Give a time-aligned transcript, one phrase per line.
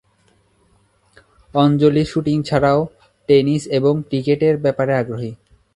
[1.53, 2.79] অঞ্জলি shooting ছাড়াও
[3.29, 5.31] tennis এবং ক্রিকেটের ব্যাপারে আগ্রহী।